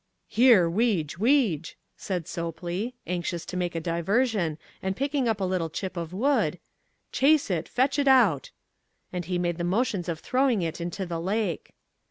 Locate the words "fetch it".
7.69-8.07